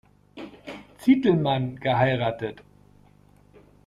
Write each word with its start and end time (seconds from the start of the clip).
Zitelmann 0.97 1.75
geheiratet. 1.79 2.63